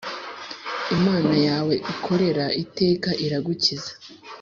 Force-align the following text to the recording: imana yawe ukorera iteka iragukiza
imana 0.95 1.33
yawe 1.47 1.75
ukorera 1.93 2.45
iteka 2.63 3.09
iragukiza 3.25 3.91